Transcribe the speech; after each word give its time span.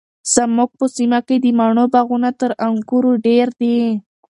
زموږ 0.33 0.69
په 0.79 0.85
سیمه 0.95 1.19
کې 1.27 1.35
د 1.39 1.45
مڼو 1.59 1.85
باغونه 1.93 2.29
تر 2.39 2.51
انګورو 2.67 3.11
ډیر 3.25 3.47
دي. 3.59 3.77